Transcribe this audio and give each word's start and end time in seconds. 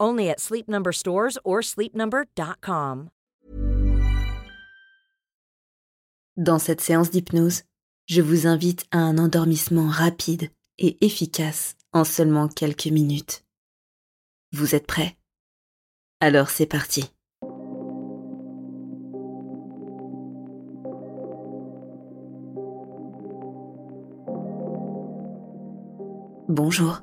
Only 0.00 0.28
at 0.30 0.40
Sleep 0.40 0.66
Number 0.66 0.92
stores 0.92 1.38
or 1.44 1.60
sleepnumber.com. 1.62 3.10
Dans 6.36 6.58
cette 6.58 6.80
séance 6.80 7.10
d'hypnose, 7.10 7.64
je 8.06 8.22
vous 8.22 8.46
invite 8.46 8.86
à 8.92 8.98
un 8.98 9.18
endormissement 9.18 9.88
rapide 9.88 10.50
et 10.78 10.96
efficace 11.04 11.76
en 11.92 12.04
seulement 12.04 12.48
quelques 12.48 12.86
minutes. 12.86 13.44
Vous 14.52 14.74
êtes 14.74 14.86
prêts? 14.86 15.16
Alors 16.20 16.48
c'est 16.48 16.66
parti. 16.66 17.12
Bonjour 26.48 27.02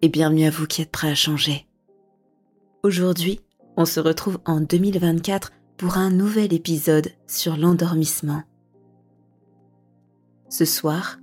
et 0.00 0.08
bienvenue 0.08 0.44
à 0.44 0.50
vous 0.50 0.66
qui 0.66 0.80
êtes 0.80 0.92
prêts 0.92 1.10
à 1.10 1.14
changer. 1.14 1.66
Aujourd'hui, 2.86 3.40
on 3.76 3.84
se 3.84 3.98
retrouve 3.98 4.38
en 4.44 4.60
2024 4.60 5.50
pour 5.76 5.96
un 5.96 6.08
nouvel 6.08 6.54
épisode 6.54 7.08
sur 7.26 7.56
l'endormissement. 7.56 8.44
Ce 10.48 10.64
soir, 10.64 11.18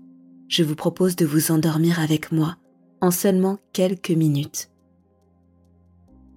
je 0.49 0.61
vous 0.61 0.75
propose 0.75 1.15
de 1.15 1.25
vous 1.25 1.51
endormir 1.51 2.01
avec 2.01 2.33
moi 2.33 2.57
en 2.99 3.11
seulement 3.11 3.59
quelques 3.71 4.11
minutes. 4.11 4.71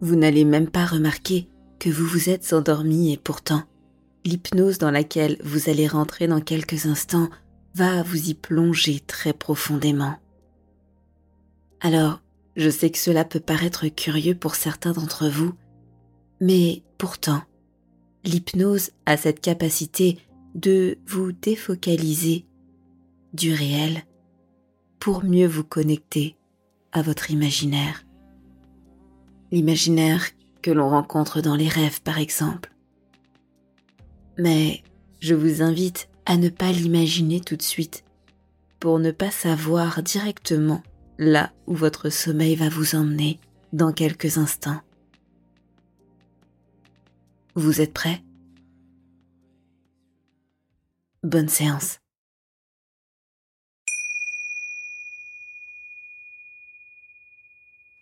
Vous 0.01 0.15
n'allez 0.15 0.45
même 0.45 0.71
pas 0.71 0.87
remarquer 0.87 1.49
que 1.81 1.91
vous 1.91 2.07
vous 2.07 2.31
êtes 2.31 2.53
endormi 2.53 3.13
et 3.13 3.17
pourtant, 3.17 3.65
l'hypnose 4.25 4.79
dans 4.79 4.93
laquelle 4.93 5.39
vous 5.43 5.69
allez 5.69 5.89
rentrer 5.89 6.29
dans 6.29 6.41
quelques 6.41 6.87
instants 6.87 7.31
va 7.75 8.05
vous 8.05 8.31
y 8.31 8.35
plonger 8.35 9.01
très 9.01 9.33
profondément. 9.33 10.21
Alors, 11.81 12.21
je 12.57 12.71
sais 12.71 12.91
que 12.91 12.99
cela 12.99 13.25
peut 13.25 13.41
paraître 13.41 13.87
curieux 13.89 14.35
pour 14.35 14.55
certains 14.55 14.93
d'entre 14.93 15.29
vous, 15.29 15.53
mais 16.41 16.83
pourtant, 16.98 17.43
l'hypnose 18.25 18.91
a 19.05 19.17
cette 19.17 19.41
capacité 19.41 20.19
de 20.55 20.98
vous 21.07 21.33
défocaliser 21.33 22.47
du 23.35 23.53
réel 23.53 24.03
pour 24.98 25.23
mieux 25.23 25.47
vous 25.47 25.65
connecter 25.65 26.37
à 26.93 27.03
votre 27.03 27.31
imaginaire. 27.31 28.05
L'imaginaire 29.53 30.25
que 30.63 30.70
l'on 30.70 30.89
rencontre 30.89 31.42
dans 31.42 31.55
les 31.55 31.69
rêves, 31.69 32.01
par 32.03 32.19
exemple. 32.19 32.73
Mais 34.39 34.83
je 35.20 35.35
vous 35.35 35.63
invite 35.63 36.09
à 36.25 36.36
ne 36.36 36.48
pas 36.48 36.73
l'imaginer 36.73 37.41
tout 37.41 37.57
de 37.57 37.63
suite 37.63 38.05
pour 38.80 38.98
ne 38.98 39.11
pas 39.11 39.30
savoir 39.30 40.03
directement 40.03 40.83
là 41.19 41.53
où 41.67 41.75
votre 41.75 42.11
sommeil 42.11 42.57
va 42.57 42.69
vous 42.69 42.95
emmener 42.95 43.41
dans 43.73 43.93
quelques 43.93 44.39
instants. 44.39 44.81
Vous 47.55 47.81
êtes 47.81 47.95
prêts? 47.95 48.23
Bonne 51.23 51.49
séance. 51.49 52.01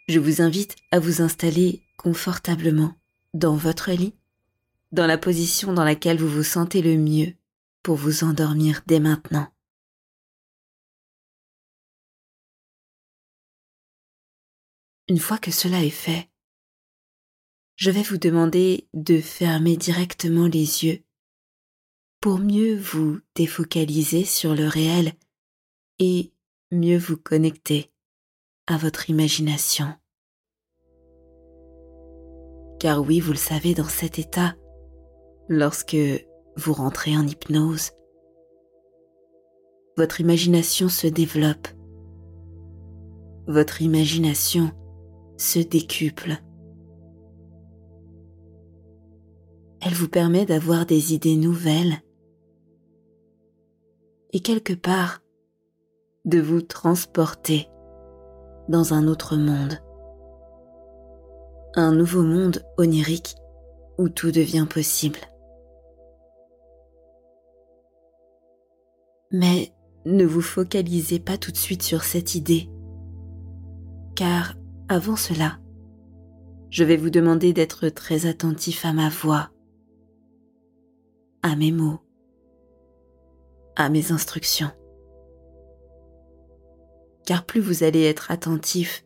Je 0.09 0.19
vous 0.19 0.43
invite 0.43 0.77
à 0.91 0.99
vous 0.99 1.23
installer 1.23 1.83
confortablement 1.97 2.95
dans 3.33 3.57
votre 3.57 3.91
lit, 3.93 4.15
dans 4.93 5.07
la 5.07 5.17
position 5.17 5.73
dans 5.73 5.85
laquelle 5.85 6.19
vous 6.19 6.29
vous 6.29 6.43
sentez 6.43 6.83
le 6.83 6.99
mieux 6.99 7.33
pour 7.83 7.97
vous 7.97 8.25
endormir 8.25 8.83
dès 8.87 9.01
maintenant. 9.01 9.54
Une 15.07 15.19
fois 15.19 15.37
que 15.37 15.51
cela 15.51 15.85
est 15.85 15.91
fait, 15.91 16.31
je 17.77 17.91
vais 17.91 18.03
vous 18.03 18.17
demander 18.17 18.89
de 18.95 19.21
fermer 19.21 19.77
directement 19.77 20.47
les 20.47 20.85
yeux 20.85 21.05
pour 22.23 22.39
mieux 22.39 22.79
vous 22.79 23.19
défocaliser 23.35 24.25
sur 24.25 24.55
le 24.55 24.67
réel 24.67 25.13
et 25.99 26.33
mieux 26.71 26.97
vous 26.97 27.19
connecter 27.19 27.93
à 28.67 28.79
votre 28.79 29.11
imagination. 29.11 29.93
Car 32.81 33.03
oui, 33.03 33.21
vous 33.21 33.33
le 33.33 33.37
savez, 33.37 33.75
dans 33.75 33.89
cet 33.89 34.19
état, 34.19 34.57
lorsque 35.49 35.97
vous 36.57 36.73
rentrez 36.73 37.15
en 37.15 37.27
hypnose, 37.27 37.91
votre 39.99 40.23
imagination 40.23 40.89
se 40.89 41.07
développe. 41.07 41.69
Votre 43.47 43.83
imagination 43.83 44.73
se 45.37 45.59
décuple. 45.59 46.37
Elle 49.81 49.95
vous 49.95 50.09
permet 50.09 50.47
d'avoir 50.47 50.87
des 50.87 51.13
idées 51.13 51.37
nouvelles 51.37 52.03
et 54.33 54.41
quelque 54.41 54.73
part 54.73 55.21
de 56.25 56.41
vous 56.41 56.63
transporter 56.63 57.69
dans 58.69 58.95
un 58.95 59.07
autre 59.09 59.37
monde. 59.37 59.79
Un 61.75 61.95
nouveau 61.95 62.23
monde 62.23 62.65
onirique 62.79 63.35
où 63.99 64.09
tout 64.09 64.31
devient 64.31 64.67
possible. 64.69 65.19
Mais 69.31 69.73
ne 70.07 70.25
vous 70.25 70.41
focalisez 70.41 71.19
pas 71.19 71.37
tout 71.37 71.51
de 71.51 71.57
suite 71.57 71.83
sur 71.83 72.05
cette 72.05 72.35
idée, 72.35 72.71
car 74.15 74.55
avant 74.89 75.17
cela, 75.17 75.59
je 76.71 76.85
vais 76.85 76.97
vous 76.97 77.11
demander 77.11 77.53
d'être 77.53 77.89
très 77.89 78.27
attentif 78.27 78.85
à 78.85 78.93
ma 78.93 79.09
voix, 79.09 79.51
à 81.43 81.57
mes 81.57 81.73
mots, 81.73 82.01
à 83.77 83.89
mes 83.89 84.13
instructions. 84.13 84.71
Car 87.25 87.47
plus 87.47 87.61
vous 87.61 87.83
allez 87.83 88.03
être 88.03 88.31
attentif 88.31 89.05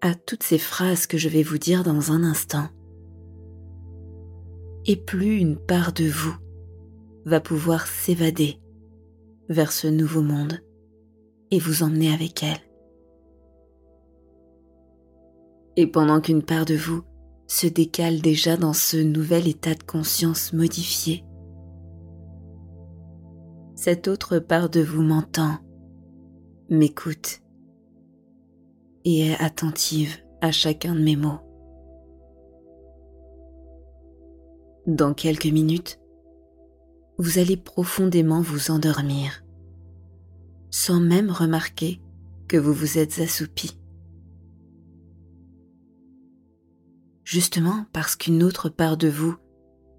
à 0.00 0.14
toutes 0.14 0.44
ces 0.44 0.58
phrases 0.58 1.06
que 1.06 1.18
je 1.18 1.28
vais 1.28 1.42
vous 1.42 1.58
dire 1.58 1.82
dans 1.82 2.12
un 2.12 2.22
instant, 2.22 2.68
et 4.86 4.96
plus 4.96 5.38
une 5.38 5.56
part 5.56 5.92
de 5.92 6.04
vous 6.04 6.36
va 7.24 7.40
pouvoir 7.40 7.86
s'évader 7.86 8.60
vers 9.48 9.72
ce 9.72 9.88
nouveau 9.88 10.22
monde 10.22 10.60
et 11.50 11.58
vous 11.58 11.82
emmener 11.82 12.12
avec 12.12 12.42
elle. 12.42 12.73
Et 15.76 15.86
pendant 15.86 16.20
qu'une 16.20 16.42
part 16.42 16.64
de 16.64 16.74
vous 16.74 17.02
se 17.46 17.66
décale 17.66 18.20
déjà 18.20 18.56
dans 18.56 18.72
ce 18.72 18.96
nouvel 18.96 19.48
état 19.48 19.74
de 19.74 19.82
conscience 19.82 20.52
modifié, 20.52 21.24
cette 23.74 24.08
autre 24.08 24.38
part 24.38 24.70
de 24.70 24.80
vous 24.80 25.02
m'entend, 25.02 25.58
m'écoute 26.70 27.40
et 29.04 29.28
est 29.28 29.36
attentive 29.42 30.16
à 30.40 30.52
chacun 30.52 30.94
de 30.94 31.02
mes 31.02 31.16
mots. 31.16 31.40
Dans 34.86 35.12
quelques 35.12 35.46
minutes, 35.46 35.98
vous 37.18 37.38
allez 37.38 37.56
profondément 37.56 38.40
vous 38.40 38.70
endormir, 38.70 39.44
sans 40.70 41.00
même 41.00 41.30
remarquer 41.30 42.00
que 42.48 42.56
vous 42.56 42.72
vous 42.72 42.98
êtes 42.98 43.18
assoupi. 43.18 43.78
Justement 47.34 47.84
parce 47.92 48.14
qu'une 48.14 48.44
autre 48.44 48.68
part 48.68 48.96
de 48.96 49.08
vous 49.08 49.34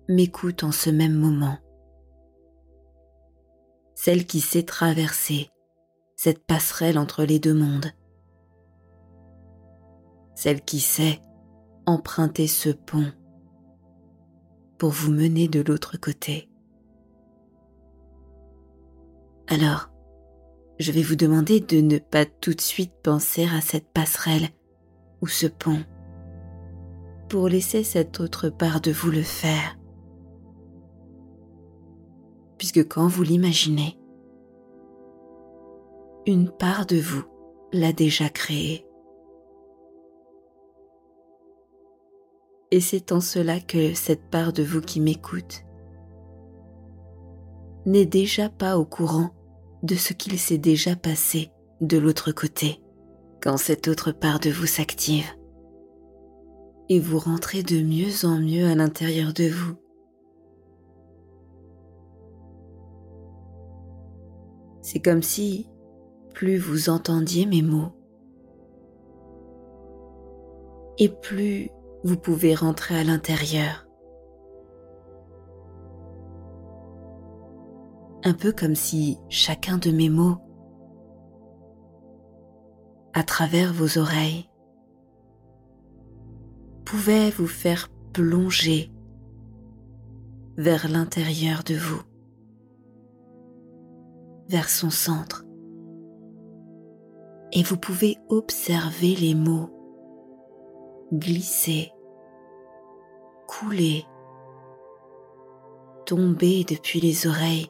m'écoute 0.08 0.64
en 0.64 0.72
ce 0.72 0.90
même 0.90 1.16
moment. 1.16 1.58
celle 3.94 4.26
qui 4.26 4.40
sait 4.40 4.64
traverser 4.64 5.50
cette 6.16 6.46
passerelle 6.46 6.98
entre 6.98 7.24
les 7.24 7.40
deux 7.40 7.54
mondes, 7.54 7.92
celle 10.36 10.62
qui 10.62 10.80
sait 10.80 11.20
emprunter 11.86 12.48
ce 12.48 12.70
pont 12.70 13.12
pour 14.78 14.92
vous 14.92 15.12
mener 15.12 15.48
de 15.48 15.62
l'autre 15.62 15.98
côté. 15.98 16.50
Alors, 19.48 19.90
je 20.78 20.92
vais 20.92 21.04
vous 21.04 21.16
demander 21.16 21.60
de 21.62 21.82
ne 21.82 21.98
pas 21.98 22.26
tout 22.26 22.54
de 22.54 22.62
suite 22.62 22.94
penser 23.02 23.46
à 23.46 23.60
cette 23.60 23.92
passerelle 23.92 24.50
ou 25.22 25.28
ce 25.28 25.48
pont 25.48 25.84
pour 27.30 27.50
laisser 27.50 27.84
cette 27.84 28.20
autre 28.20 28.50
part 28.50 28.82
de 28.82 28.92
vous 28.92 29.12
le 29.12 29.22
faire. 29.22 29.78
Puisque 32.58 32.88
quand 32.88 33.08
vous 33.08 33.24
l'imaginez, 33.24 33.98
une 36.26 36.50
part 36.50 36.86
de 36.86 36.98
vous 36.98 37.24
l'a 37.74 37.94
déjà 37.94 38.30
créé. 38.30 38.86
Et 42.72 42.80
c'est 42.80 43.12
en 43.12 43.22
cela 43.22 43.60
que 43.60 43.94
cette 43.94 44.30
part 44.30 44.54
de 44.54 44.64
vous 44.64 44.82
qui 44.82 45.00
m'écoute 45.00 45.64
n'est 47.86 48.08
déjà 48.08 48.50
pas 48.50 48.78
au 48.78 48.86
courant 48.86 49.30
de 49.84 49.96
ce 49.96 50.14
qu'il 50.14 50.40
s'est 50.40 50.58
déjà 50.58 50.96
passé 50.96 51.52
de 51.82 51.98
l'autre 51.98 52.32
côté 52.32 52.82
quand 53.42 53.58
cette 53.58 53.88
autre 53.88 54.12
part 54.12 54.40
de 54.40 54.50
vous 54.50 54.66
s'active 54.66 55.32
et 56.90 57.00
vous 57.00 57.20
rentrez 57.20 57.64
de 57.64 57.82
mieux 57.82 58.26
en 58.26 58.40
mieux 58.40 58.66
à 58.66 58.76
l'intérieur 58.76 59.34
de 59.34 59.48
vous. 59.50 59.76
C'est 64.82 65.00
comme 65.00 65.24
si 65.24 65.68
plus 66.34 66.58
vous 66.58 66.90
entendiez 66.90 67.46
mes 67.46 67.64
mots 67.64 67.92
et 70.98 71.10
plus 71.10 71.70
vous 72.04 72.18
pouvez 72.18 72.54
rentrer 72.54 72.98
à 72.98 73.04
l'intérieur. 73.04 73.88
Un 78.24 78.34
peu 78.34 78.52
comme 78.52 78.76
si 78.76 79.18
chacun 79.30 79.78
de 79.78 79.92
mes 79.92 80.10
mots, 80.10 80.38
à 83.14 83.24
travers 83.24 83.74
vos 83.74 83.98
oreilles, 83.98 84.50
pouvait 86.96 87.30
vous 87.30 87.48
faire 87.48 87.90
plonger 88.14 88.90
vers 90.56 90.88
l'intérieur 90.88 91.62
de 91.66 91.76
vous, 91.76 92.02
vers 94.48 94.70
son 94.70 94.90
centre. 94.90 95.44
Et 97.52 97.64
vous 97.64 97.76
pouvez 97.76 98.16
observer 98.30 99.14
les 99.14 99.36
mots 99.36 99.72
glisser, 101.12 101.92
couler, 103.46 104.06
tomber 106.06 106.64
depuis 106.64 107.02
les 107.02 107.28
oreilles 107.28 107.70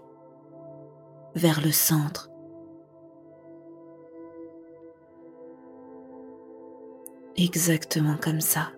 vers 1.34 1.62
le 1.62 1.72
centre. 1.72 2.30
Exactement 7.38 8.18
comme 8.22 8.42
ça. 8.42 8.70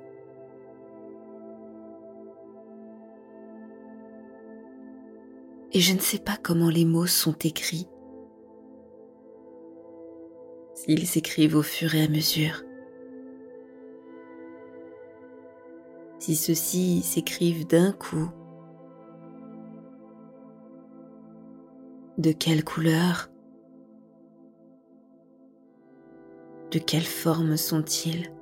Et 5.78 5.80
je 5.80 5.94
ne 5.94 6.00
sais 6.00 6.18
pas 6.18 6.38
comment 6.42 6.70
les 6.70 6.86
mots 6.86 7.06
sont 7.06 7.38
écrits. 7.44 7.88
S'ils 10.74 11.06
s'écrivent 11.06 11.56
au 11.56 11.62
fur 11.62 11.94
et 11.94 12.04
à 12.04 12.08
mesure. 12.08 12.64
Si 16.18 16.36
ceux-ci 16.36 17.04
s'écrivent 17.04 17.68
d'un 17.68 17.92
coup. 17.92 18.28
De 22.18 22.32
quelle 22.32 22.64
couleur? 22.64 23.30
De 26.72 26.80
quelle 26.80 27.06
forme 27.06 27.56
sont-ils? 27.56 28.34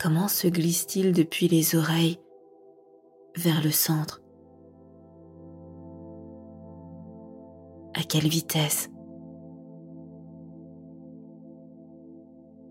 Comment 0.00 0.26
se 0.26 0.48
glissent-ils 0.48 1.12
depuis 1.12 1.46
les 1.46 1.76
oreilles? 1.76 2.18
Vers 3.36 3.62
le 3.62 3.70
centre. 3.70 4.22
À 7.94 8.02
quelle 8.02 8.28
vitesse? 8.28 8.90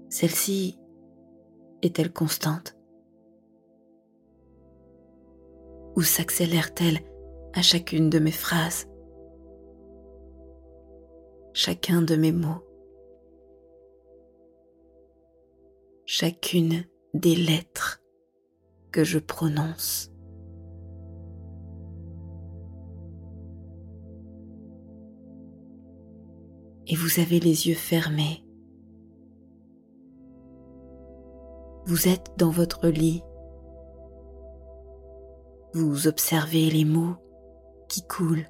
Celle-ci 0.10 0.80
est-elle 1.82 2.12
constante? 2.12 2.78
Ou 5.96 6.02
s'accélère-t-elle 6.02 7.00
à 7.54 7.62
chacune 7.62 8.10
de 8.10 8.20
mes 8.20 8.32
phrases? 8.32 8.88
Chacun 11.54 12.02
de 12.02 12.16
mes 12.16 12.32
mots? 12.32 12.64
Chacune 16.06 16.86
des 17.14 17.36
lettres 17.36 18.02
que 18.92 19.04
je 19.04 19.20
prononce? 19.20 20.11
Et 26.92 26.96
vous 26.96 27.22
avez 27.22 27.40
les 27.40 27.70
yeux 27.70 27.76
fermés. 27.76 28.46
Vous 31.86 32.10
êtes 32.10 32.34
dans 32.38 32.50
votre 32.50 32.90
lit. 32.90 33.24
Vous 35.74 36.08
observez 36.08 36.70
les 36.70 36.84
mots 36.84 37.16
qui 37.88 38.06
coulent, 38.06 38.46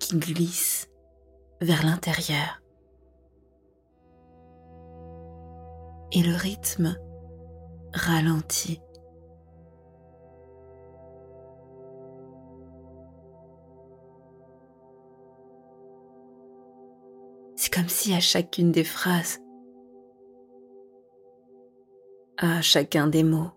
qui 0.00 0.16
glissent 0.16 0.88
vers 1.60 1.84
l'intérieur. 1.84 2.62
Et 6.12 6.22
le 6.22 6.34
rythme 6.34 6.96
ralentit. 7.92 8.80
Comme 17.70 17.88
si 17.88 18.12
à 18.14 18.20
chacune 18.20 18.72
des 18.72 18.84
phrases, 18.84 19.40
à 22.36 22.62
chacun 22.62 23.06
des 23.06 23.22
mots, 23.22 23.50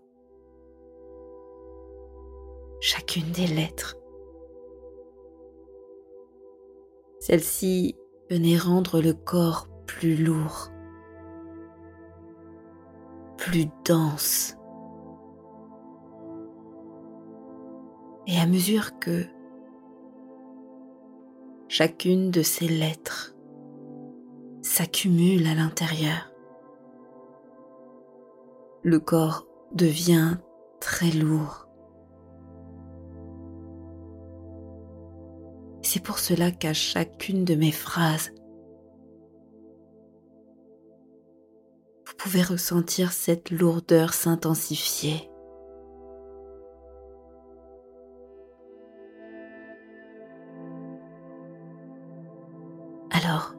chacune 2.80 3.30
des 3.32 3.46
lettres, 3.46 3.96
celle-ci 7.20 7.96
venait 8.30 8.58
rendre 8.58 9.00
le 9.00 9.12
corps 9.12 9.68
plus 9.86 10.16
lourd, 10.16 10.70
plus 13.36 13.66
dense. 13.84 14.56
Et 18.26 18.38
à 18.38 18.46
mesure 18.46 18.98
que 18.98 19.24
chacune 21.68 22.30
de 22.30 22.42
ces 22.42 22.68
lettres 22.68 23.36
s'accumule 24.72 25.46
à 25.48 25.54
l'intérieur. 25.54 26.32
Le 28.82 28.98
corps 28.98 29.46
devient 29.74 30.38
très 30.80 31.10
lourd. 31.10 31.68
C'est 35.82 36.02
pour 36.02 36.18
cela 36.18 36.50
qu'à 36.50 36.72
chacune 36.72 37.44
de 37.44 37.54
mes 37.54 37.70
phrases, 37.70 38.32
vous 42.06 42.14
pouvez 42.16 42.42
ressentir 42.42 43.12
cette 43.12 43.50
lourdeur 43.50 44.14
s'intensifier. 44.14 45.28
Alors, 53.10 53.54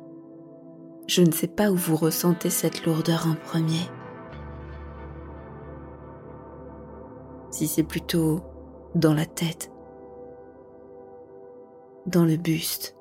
je 1.07 1.21
ne 1.21 1.31
sais 1.31 1.47
pas 1.47 1.71
où 1.71 1.75
vous 1.75 1.95
ressentez 1.95 2.49
cette 2.49 2.85
lourdeur 2.85 3.27
en 3.27 3.35
premier. 3.35 3.89
Si 7.51 7.67
c'est 7.67 7.83
plutôt 7.83 8.41
dans 8.95 9.13
la 9.13 9.25
tête, 9.25 9.71
dans 12.05 12.25
le 12.25 12.37
buste, 12.37 12.95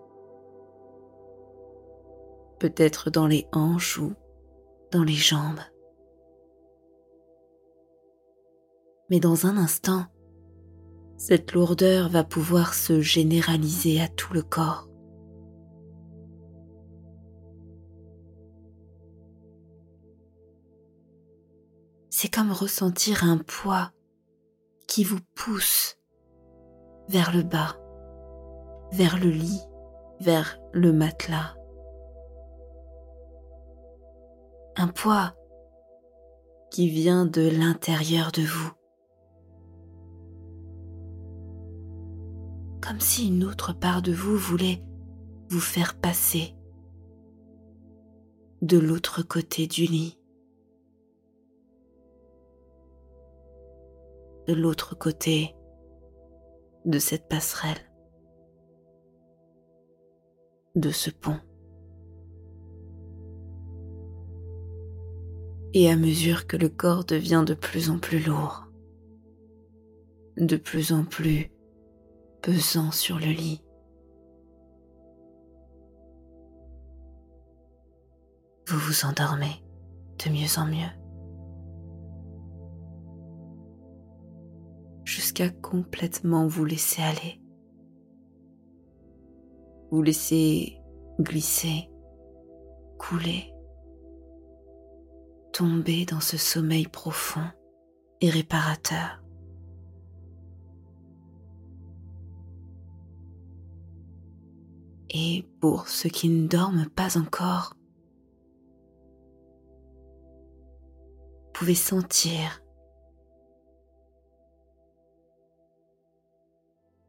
peut-être 2.59 3.11
dans 3.11 3.27
les 3.27 3.47
hanches 3.53 3.99
ou 3.99 4.13
dans 4.91 5.03
les 5.03 5.15
jambes. 5.15 5.61
Mais 9.11 9.21
dans 9.21 9.47
un 9.47 9.57
instant, 9.57 10.07
cette 11.17 11.53
lourdeur 11.53 12.09
va 12.09 12.25
pouvoir 12.25 12.75
se 12.75 13.01
généraliser 13.01 14.01
à 14.01 14.09
tout 14.09 14.33
le 14.33 14.43
corps. 14.43 14.92
C'est 22.23 22.29
comme 22.29 22.53
ressentir 22.53 23.25
un 23.25 23.37
poids 23.37 23.91
qui 24.87 25.03
vous 25.03 25.19
pousse 25.35 25.99
vers 27.09 27.35
le 27.35 27.43
bas, 27.43 27.77
vers 28.93 29.19
le 29.19 29.29
lit, 29.29 29.61
vers 30.21 30.57
le 30.73 30.93
matelas. 30.93 31.57
Un 34.77 34.87
poids 34.87 35.35
qui 36.71 36.89
vient 36.89 37.27
de 37.27 37.43
l'intérieur 37.43 38.31
de 38.31 38.43
vous. 38.43 38.71
Comme 42.81 43.01
si 43.01 43.27
une 43.27 43.43
autre 43.43 43.73
part 43.73 44.01
de 44.01 44.13
vous 44.13 44.37
voulait 44.37 44.81
vous 45.49 45.59
faire 45.59 45.99
passer 45.99 46.55
de 48.61 48.79
l'autre 48.79 49.23
côté 49.23 49.67
du 49.67 49.87
lit. 49.87 50.22
De 54.47 54.55
l'autre 54.55 54.97
côté 54.97 55.55
de 56.85 56.99
cette 56.99 57.29
passerelle, 57.29 57.79
de 60.75 60.91
ce 60.91 61.11
pont. 61.11 61.39
Et 65.75 65.91
à 65.91 65.97
mesure 65.97 66.47
que 66.47 66.57
le 66.57 66.69
corps 66.69 67.05
devient 67.05 67.45
de 67.47 67.55
plus 67.55 67.89
en 67.89 67.99
plus 67.99 68.19
lourd, 68.19 68.65
de 70.37 70.57
plus 70.57 70.93
en 70.93 71.05
plus 71.05 71.51
pesant 72.43 72.91
sur 72.91 73.19
le 73.19 73.27
lit, 73.27 73.63
vous 78.67 78.79
vous 78.79 79.05
endormez 79.05 79.63
de 80.25 80.31
mieux 80.31 80.59
en 80.59 80.67
mieux. 80.67 81.02
Jusqu'à 85.33 85.49
complètement 85.49 86.47
vous 86.47 86.67
laisser 86.67 87.01
aller. 87.01 87.41
Vous 89.91 90.03
laisser 90.03 90.79
glisser, 91.19 91.89
couler, 92.99 93.55
tomber 95.53 96.05
dans 96.05 96.21
ce 96.21 96.37
sommeil 96.37 96.87
profond 96.87 97.47
et 98.21 98.29
réparateur. 98.29 99.23
Et 105.09 105.47
pour 105.61 105.89
ceux 105.89 106.11
qui 106.11 106.29
ne 106.29 106.47
dorment 106.47 106.91
pas 106.91 107.17
encore, 107.17 107.75
vous 111.47 111.53
pouvez 111.55 111.75
sentir 111.75 112.62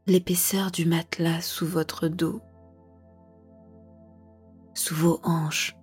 l'épaisseur 0.06 0.70
du 0.70 0.86
matelas 0.86 1.40
sous 1.42 1.66
votre 1.66 2.10
dos, 2.10 2.42
sous 4.74 4.96
vos 4.96 5.20
hanches, 5.24 5.78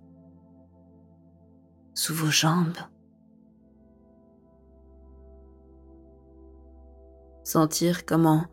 sous 1.95 2.13
vos 2.13 2.29
jambes. 2.29 2.77
Sentir 7.43 8.05
comment 8.05 8.45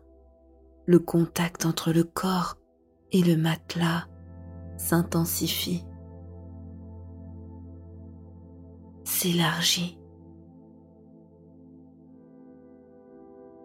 le 0.87 0.97
contact 0.97 1.65
entre 1.67 1.93
le 1.93 2.03
corps 2.03 2.57
et 3.11 3.21
le 3.21 3.37
matelas 3.37 4.07
s'intensifie, 4.77 5.85
s'élargit. 9.03 9.99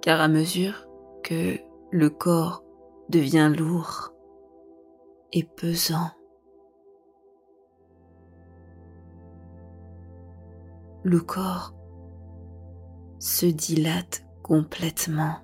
Car 0.03 0.21
à 0.21 0.29
mesure 0.29 0.87
que 1.23 1.59
le 1.95 2.11
corps 2.11 2.65
devient 3.09 3.53
lourd 3.57 4.13
et 5.33 5.45
pesant. 5.45 6.11
Le 11.05 11.21
corps 11.21 11.73
se 13.21 13.47
dilate 13.47 14.27
complètement. 14.43 15.37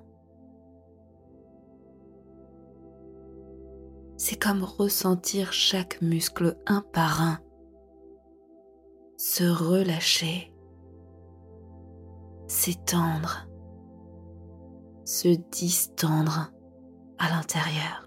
C'est 4.17 4.43
comme 4.43 4.65
ressentir 4.65 5.53
chaque 5.53 6.03
muscle 6.03 6.59
un 6.67 6.81
par 6.93 7.23
un 7.23 7.39
se 9.17 9.45
relâcher, 9.45 10.53
s'étendre 12.49 13.50
se 15.11 15.27
distendre 15.51 16.53
à 17.19 17.31
l'intérieur. 17.31 18.07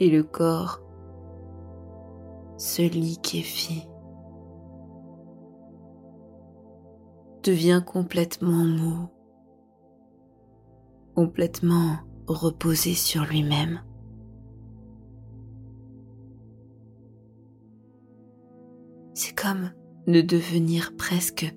Et 0.00 0.08
le 0.08 0.22
corps 0.22 0.80
se 2.56 2.80
liquéfie, 2.80 3.86
devient 7.42 7.82
complètement 7.84 8.64
mou, 8.64 9.08
complètement 11.14 11.98
reposé 12.26 12.94
sur 12.94 13.24
lui-même. 13.24 13.82
C'est 19.12 19.38
comme 19.38 19.70
ne 20.06 20.20
devenir 20.20 20.94
presque 20.96 21.54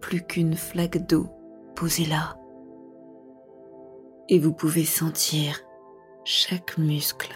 plus 0.00 0.22
qu'une 0.24 0.54
flaque 0.54 1.06
d'eau 1.06 1.28
posée 1.76 2.06
là. 2.06 2.36
Et 4.28 4.38
vous 4.38 4.52
pouvez 4.52 4.84
sentir 4.84 5.60
chaque 6.24 6.76
muscle 6.76 7.32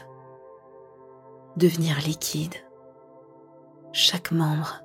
devenir 1.56 1.98
liquide, 2.00 2.54
chaque 3.92 4.32
membre, 4.32 4.82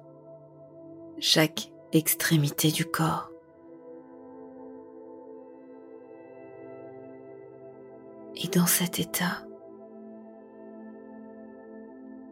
chaque 1.19 1.71
extrémité 1.91 2.71
du 2.71 2.85
corps. 2.85 3.31
Et 8.35 8.47
dans 8.49 8.67
cet 8.67 8.99
état, 8.99 9.47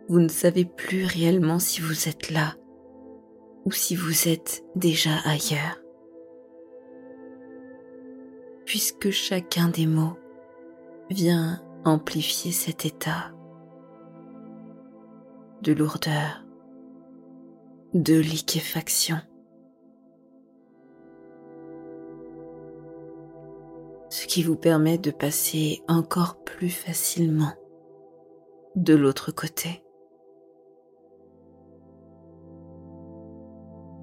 vous 0.07 0.19
ne 0.19 0.27
savez 0.27 0.65
plus 0.65 1.05
réellement 1.05 1.57
si 1.57 1.81
vous 1.81 2.07
êtes 2.07 2.29
là 2.29 2.55
ou 3.65 3.71
si 3.71 3.95
vous 3.95 4.27
êtes 4.27 4.63
déjà 4.75 5.17
ailleurs. 5.25 5.81
Puisque 8.65 9.09
chacun 9.09 9.69
des 9.69 9.85
mots 9.85 10.17
vient 11.09 11.61
amplifier 11.83 12.51
cet 12.51 12.85
état 12.85 13.31
de 15.61 15.73
lourdeur, 15.73 16.43
de 17.93 18.15
liquéfaction. 18.15 19.17
Ce 24.09 24.27
qui 24.27 24.43
vous 24.43 24.55
permet 24.55 24.97
de 24.97 25.11
passer 25.11 25.81
encore 25.87 26.43
plus 26.43 26.69
facilement 26.69 27.53
de 28.75 28.93
l'autre 28.95 29.31
côté. 29.31 29.84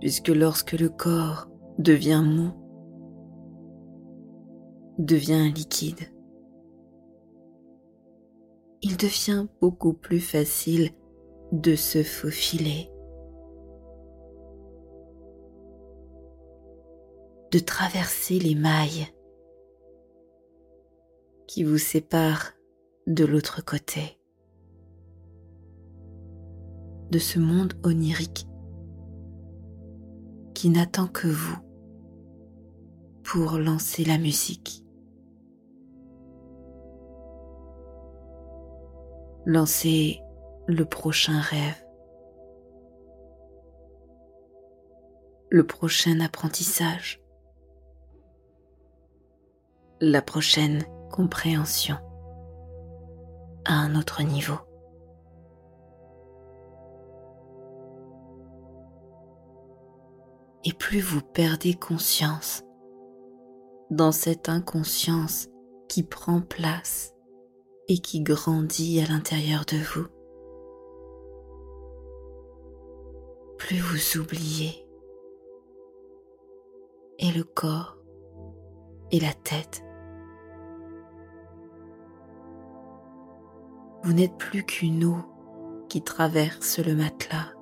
Puisque 0.02 0.30
lorsque 0.30 0.73
le 0.73 0.88
corps 0.88 1.49
devient 1.78 2.25
mou, 2.26 2.50
devient 4.99 5.52
liquide, 5.54 6.00
il 8.82 8.97
devient 8.97 9.47
beaucoup 9.61 9.92
plus 9.92 10.18
facile 10.18 10.90
de 11.52 11.76
se 11.76 12.02
faufiler, 12.02 12.90
de 17.52 17.61
traverser 17.61 18.40
les 18.40 18.56
mailles 18.56 19.06
qui 21.47 21.62
vous 21.62 21.78
séparent 21.78 22.50
de 23.06 23.25
l'autre 23.25 23.64
côté, 23.64 24.18
de 27.12 27.21
ce 27.21 27.38
monde 27.38 27.75
onirique 27.85 28.49
qui 30.62 30.71
n'attend 30.71 31.09
que 31.09 31.26
vous 31.26 31.57
pour 33.25 33.59
lancer 33.59 34.04
la 34.04 34.16
musique. 34.16 34.85
Lancer 39.45 40.21
le 40.69 40.85
prochain 40.85 41.40
rêve. 41.40 41.85
le 45.50 45.66
prochain 45.66 46.21
apprentissage, 46.21 47.21
la 50.00 50.23
prochaine 50.23 50.85
compréhension 51.11 51.97
à 53.66 53.75
un 53.75 53.97
autre 53.97 54.23
niveau. 54.23 54.72
Et 60.64 60.73
plus 60.73 61.00
vous 61.00 61.21
perdez 61.21 61.75
conscience 61.75 62.62
dans 63.90 64.12
cette 64.12 64.49
inconscience 64.49 65.49
qui 65.88 66.02
prend 66.02 66.40
place 66.40 67.14
et 67.88 67.99
qui 67.99 68.21
grandit 68.21 69.00
à 69.00 69.07
l'intérieur 69.07 69.64
de 69.64 69.76
vous, 69.76 70.07
plus 73.59 73.78
vous 73.78 74.21
oubliez 74.21 74.87
et 77.19 77.31
le 77.33 77.45
corps 77.45 77.99
et 79.11 79.21
la 79.21 79.35
tête. 79.35 79.85
Vous 84.04 84.12
n'êtes 84.12 84.37
plus 84.37 84.64
qu'une 84.64 85.04
eau 85.04 85.19
qui 85.88 86.02
traverse 86.02 86.78
le 86.78 86.97
matelas 86.97 87.52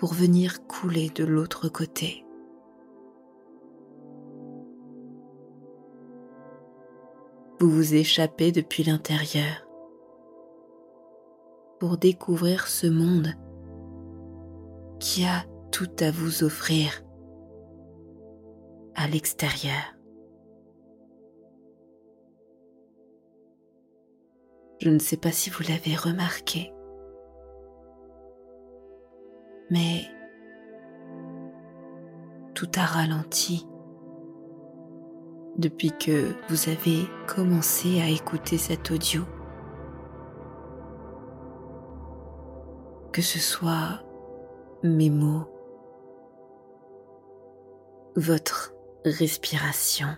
pour 0.00 0.14
venir 0.14 0.66
couler 0.66 1.10
de 1.10 1.24
l'autre 1.24 1.68
côté. 1.68 2.24
Vous 7.60 7.68
vous 7.68 7.94
échappez 7.94 8.50
depuis 8.50 8.82
l'intérieur 8.82 9.68
pour 11.80 11.98
découvrir 11.98 12.66
ce 12.66 12.86
monde 12.86 13.34
qui 15.00 15.26
a 15.26 15.44
tout 15.70 15.90
à 15.98 16.10
vous 16.10 16.44
offrir 16.44 17.02
à 18.94 19.06
l'extérieur. 19.06 19.98
Je 24.80 24.88
ne 24.88 24.98
sais 24.98 25.18
pas 25.18 25.30
si 25.30 25.50
vous 25.50 25.62
l'avez 25.68 25.94
remarqué, 25.94 26.72
mais 29.70 30.06
tout 32.54 32.70
a 32.76 32.84
ralenti 32.84 33.66
depuis 35.56 35.92
que 35.92 36.34
vous 36.48 36.68
avez 36.68 37.06
commencé 37.26 38.00
à 38.00 38.08
écouter 38.08 38.58
cet 38.58 38.90
audio. 38.90 39.22
Que 43.12 43.22
ce 43.22 43.38
soit 43.38 44.02
mes 44.82 45.10
mots, 45.10 45.48
votre 48.16 48.74
respiration, 49.04 50.08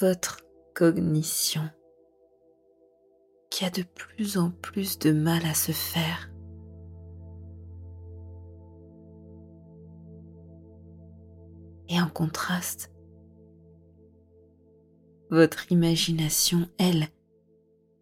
votre 0.00 0.40
cognition 0.74 1.68
a 3.64 3.70
de 3.70 3.82
plus 3.82 4.38
en 4.38 4.50
plus 4.50 4.98
de 4.98 5.12
mal 5.12 5.44
à 5.44 5.54
se 5.54 5.72
faire. 5.72 6.30
Et 11.88 12.00
en 12.00 12.08
contraste, 12.08 12.92
votre 15.30 15.72
imagination, 15.72 16.68
elle, 16.78 17.08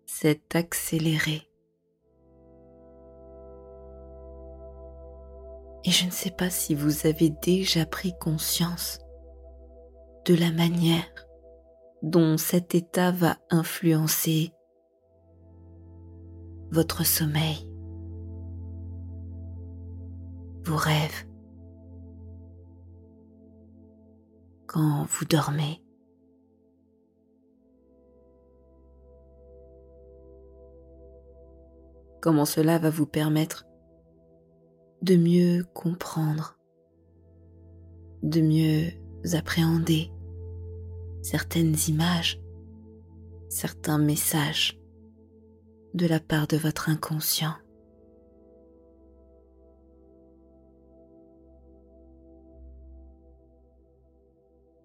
s'est 0.06 0.42
accélérée. 0.54 1.42
Et 5.84 5.90
je 5.90 6.06
ne 6.06 6.10
sais 6.10 6.32
pas 6.32 6.50
si 6.50 6.75
vous 6.75 7.06
avez 7.06 7.30
déjà 7.30 7.86
pris 7.86 8.12
conscience 8.18 8.98
de 10.25 10.34
la 10.34 10.50
manière 10.50 11.06
dont 12.02 12.36
cet 12.36 12.75
état 12.75 13.12
va 13.12 13.38
influencer 13.50 14.52
votre 16.71 17.05
sommeil, 17.05 17.71
vos 20.65 20.76
rêves, 20.76 21.26
quand 24.67 25.07
vous 25.09 25.25
dormez. 25.25 25.83
Comment 32.21 32.45
cela 32.45 32.79
va 32.79 32.91
vous 32.91 33.07
permettre 33.07 33.67
de 35.02 35.15
mieux 35.17 35.65
comprendre, 35.75 36.59
de 38.23 38.41
mieux 38.41 38.91
appréhender 39.35 40.11
certaines 41.23 41.76
images, 41.89 42.41
certains 43.49 43.99
messages? 43.99 44.81
De 45.97 46.06
la 46.06 46.21
part 46.21 46.47
de 46.47 46.59
votre 46.59 46.91
inconscient. 46.91 47.54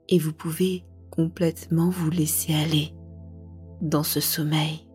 Et 0.08 0.18
vous 0.18 0.34
pouvez 0.34 0.86
complètement 1.10 1.90
vous 1.90 2.10
laisser 2.10 2.54
aller 2.54 2.96
dans 3.82 4.04
ce 4.04 4.22
sommeil 4.22 4.88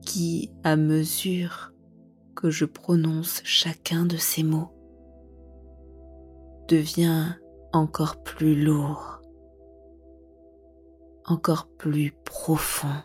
qui, 0.00 0.50
à 0.64 0.76
mesure 0.76 1.74
que 2.34 2.48
je 2.48 2.64
prononce 2.64 3.42
chacun 3.44 4.06
de 4.06 4.16
ces 4.16 4.42
mots, 4.42 4.72
devient 6.68 7.34
encore 7.72 8.22
plus 8.22 8.62
lourd, 8.62 9.20
encore 11.26 11.68
plus 11.76 12.14
profond. 12.24 13.02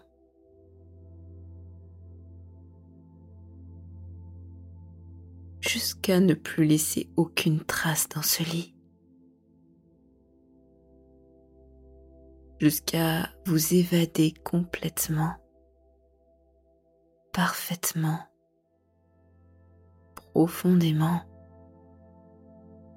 Jusqu'à 5.71 6.19
ne 6.19 6.34
plus 6.34 6.65
laisser 6.65 7.10
aucune 7.15 7.63
trace 7.63 8.10
dans 8.10 8.21
ce 8.21 8.43
lit, 8.43 8.75
jusqu'à 12.60 13.29
vous 13.45 13.73
évader 13.73 14.34
complètement, 14.43 15.34
parfaitement 17.31 18.19
profondément 20.34 21.21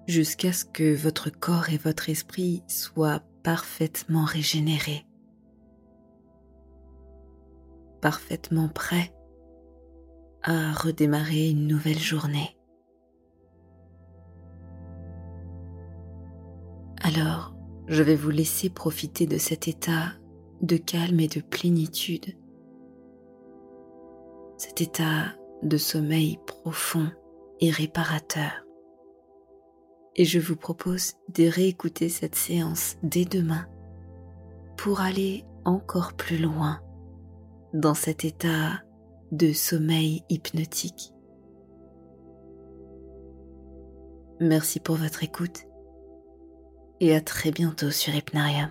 jusqu'à 0.07 0.53
ce 0.53 0.65
que 0.65 0.95
votre 0.95 1.31
corps 1.31 1.71
et 1.71 1.79
votre 1.79 2.09
esprit 2.11 2.63
soient 2.69 3.23
parfaitement 3.43 4.25
régénérés, 4.25 5.07
parfaitement 8.01 8.69
prêts 8.69 9.15
à 10.43 10.73
redémarrer 10.73 11.51
une 11.51 11.67
nouvelle 11.67 11.99
journée. 11.99 12.57
Alors, 17.07 17.55
je 17.87 18.03
vais 18.03 18.17
vous 18.17 18.31
laisser 18.31 18.71
profiter 18.71 19.27
de 19.27 19.37
cet 19.37 19.69
état 19.69 20.13
de 20.63 20.79
calme 20.79 21.21
et 21.21 21.29
de 21.29 21.43
plénitude, 21.43 22.35
cet 24.57 24.81
état 24.81 25.35
de 25.63 25.77
sommeil 25.77 26.39
profond 26.47 27.11
et 27.61 27.71
réparateur. 27.71 28.65
Et 30.17 30.25
je 30.25 30.39
vous 30.39 30.57
propose 30.57 31.13
de 31.37 31.47
réécouter 31.47 32.09
cette 32.09 32.37
séance 32.37 32.97
dès 33.03 33.27
demain 33.27 33.67
pour 34.79 35.03
aller 35.03 35.45
encore 35.67 36.15
plus 36.15 36.39
loin 36.39 36.81
dans 37.75 37.95
cet 37.95 38.25
état 38.25 38.81
de 39.31 39.53
sommeil 39.53 40.23
hypnotique. 40.31 41.13
Merci 44.41 44.81
pour 44.81 44.97
votre 44.97 45.23
écoute 45.23 45.67
et 47.05 47.15
à 47.15 47.21
très 47.21 47.51
bientôt 47.51 47.91
sur 47.91 48.15
Hypnarium. 48.15 48.71